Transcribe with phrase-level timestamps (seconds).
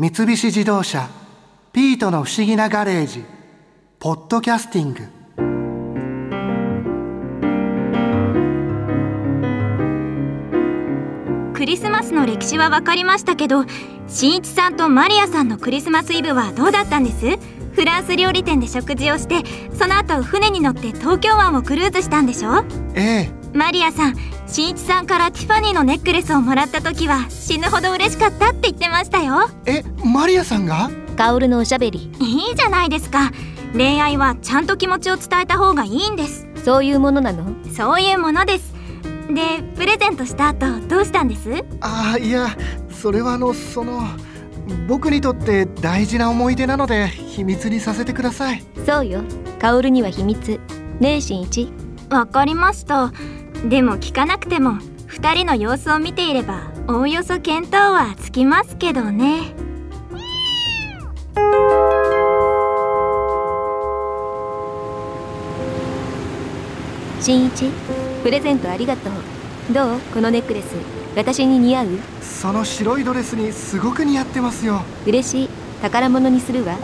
[0.00, 1.10] 三菱自動車
[1.74, 3.22] 「ピートの不思議なガレージ」
[4.00, 5.00] 「ポッドキャスティング」
[11.52, 13.66] クリスマスの歴史は分かりましたけど
[14.08, 17.38] 新一さんとマリアさんのクリスマスイブはどうだったんです？
[17.72, 19.42] フランス料理店で食事をして
[19.78, 22.64] その後船に乗って東京湾をクルーズしたんでしょ？
[22.94, 23.40] ええ。
[23.52, 24.14] マリアさん
[24.50, 29.48] 新一さんからティファニーのネックレスをもらった時は死ぬほど嬉しかったって言ってましたよ。
[29.64, 30.90] えマリアさんが？
[31.16, 32.10] カオルのおしゃべり。
[32.18, 33.30] いいじゃないですか。
[33.74, 36.48] 恋愛はちゃんと気持ちを伝えた方がいいんです。
[36.64, 37.54] そういうものなの？
[37.72, 38.74] そういうものです。
[39.32, 41.64] でプレゼントした後どうしたんです？
[41.80, 42.48] ああいや
[42.90, 44.02] それはあのその
[44.88, 48.64] 僕にとって大事な思い出なので秘密にさせてください。
[48.84, 49.22] そうよ。
[49.60, 50.58] カオルには秘密。
[50.98, 51.72] ねえ新一
[52.10, 53.12] わかりました
[53.68, 54.78] でも聞かなくても
[55.08, 59.52] 2人の様子を見ていればおおよそ見当はつきますけどね。
[67.20, 67.70] 新一
[68.22, 69.12] プレゼントありがとう。
[69.72, 70.00] どう？
[70.14, 70.74] このネックレス。
[71.14, 71.86] 私に似合う？
[72.22, 74.80] その白いドレスにすごく似合ってますよ。
[75.06, 75.48] 嬉しい。
[75.82, 76.76] 宝物にするわ。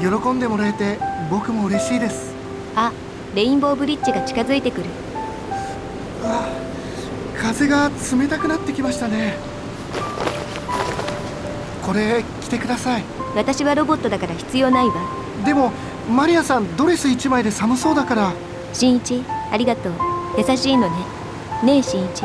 [0.00, 0.98] 喜んでもらえて
[1.30, 2.34] 僕も嬉しいです。
[2.74, 2.92] あ
[3.34, 4.86] レインボーブリッジが近づいてくる
[6.24, 6.48] あ
[7.36, 9.34] 風が冷たくなってきましたね。
[11.86, 13.04] これ着てください。
[13.36, 14.94] 私はロボットだから必要ないわ。
[15.44, 15.72] でも
[16.10, 18.32] マリアさんドレス1枚で寒そうだから。
[18.72, 19.92] 新一ありがとう。
[20.38, 20.96] 優しいのね。
[21.62, 22.24] ねえ新一。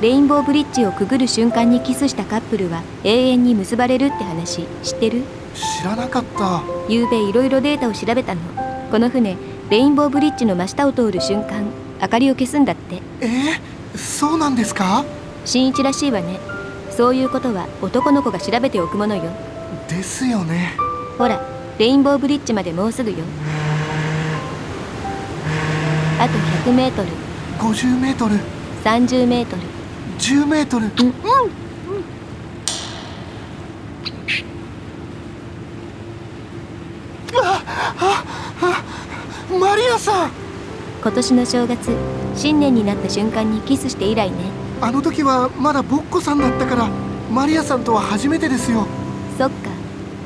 [0.00, 4.66] レインボーブリッジをくぐる瞬間にキスしたカップルは永遠に結ばれるって話。
[4.82, 5.22] 知ってる？
[5.54, 6.60] 知らなかった。
[6.88, 8.40] 昨べいろいろデータを調べたの。
[8.90, 9.36] この船
[9.70, 11.64] レインボーブリッジの真下を通る瞬間
[12.00, 13.02] 明かりを消すんだって。
[13.20, 15.04] えー、そうなんですか？
[15.44, 16.38] 新一らしいわね。
[16.90, 19.22] そういうことは男の子が調べておくものよ。
[19.88, 20.72] ですよね。
[21.16, 21.40] ほら
[21.78, 23.16] レインボーブリッジまでもうすぐよ。
[26.20, 27.08] あと100メートル。
[27.58, 28.36] 50メートル。
[28.84, 29.62] 30メートル。
[30.18, 30.86] 10メートル。
[30.86, 31.12] うん、うん
[39.58, 40.30] マリアさん
[41.08, 41.88] 今年の正月
[42.34, 44.36] 新年になった瞬間にキスして以来ね。
[44.82, 46.86] あの時はまだボッコさんだったから
[47.32, 48.86] マリアさんとは初めてですよ。
[49.38, 49.70] そっか。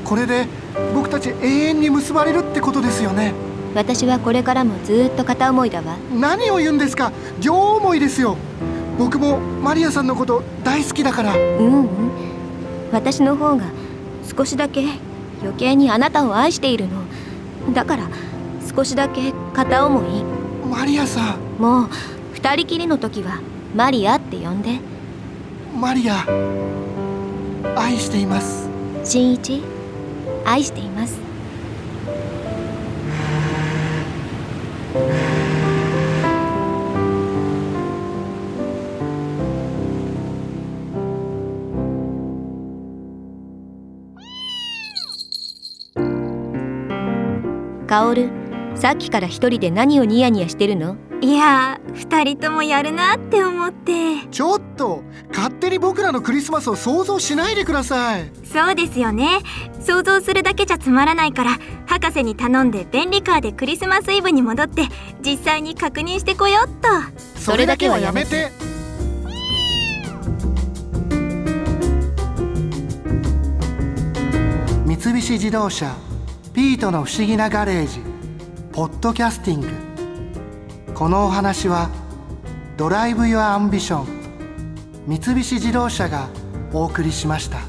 [0.03, 0.45] これで
[0.93, 3.33] 僕たち永遠に結ばれるってことですよね。
[3.73, 5.95] 私はこれからもずっと片思いだわ。
[6.13, 7.13] 何を言うんですか？
[7.39, 8.35] 両思いですよ。
[8.99, 11.33] 僕もマリアさんのこと大好きだから。
[11.33, 11.87] うんうん。
[12.91, 13.67] 私の方が
[14.35, 14.83] 少しだけ
[15.41, 17.73] 余計にあなたを愛しているの。
[17.73, 18.09] だから
[18.75, 20.32] 少しだけ片思い
[20.65, 21.39] マリアさん。
[21.61, 21.89] もう
[22.33, 23.39] 二人きりの時は
[23.75, 24.79] マリアって呼んで。
[25.79, 26.25] マリア
[27.75, 28.69] 愛しています。
[29.03, 29.61] 新一
[30.45, 31.21] 愛しています。
[47.87, 48.42] カオル
[48.75, 50.97] さっきから一人で何をニヤニヤしてるの？
[51.21, 54.27] いやー2人ともやるなって思って。
[54.29, 58.29] ちょっと勝手に僕らのクリスマスを想像しないでください。
[58.43, 59.39] そうですよね。
[59.79, 64.83] 想像するだけじゃつまらないから博士に頼んで便利カーでクリスマスイブに戻って
[65.21, 66.89] 実際に確認してこようっと。
[67.39, 68.51] それだけはやめて。
[74.85, 75.95] 三菱自動車
[76.53, 78.12] ピートの不思議なガレージ
[78.73, 79.67] ポッドキャスティング。
[80.95, 81.91] このお話は
[82.75, 84.07] Drive your Ambition
[85.05, 86.27] 三菱自動車が
[86.73, 87.59] お送りしました。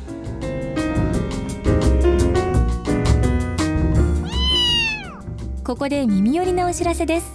[5.62, 7.34] ここで耳寄りなお知らせです。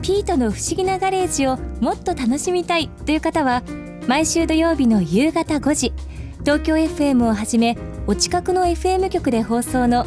[0.00, 3.62] ピートの不思議なガレージをもっと楽しみたいという方は
[4.08, 5.92] 毎週土曜日の夕方5時
[6.40, 7.76] 東京 FM をはじめ
[8.06, 10.06] お近くの FM 局で放送の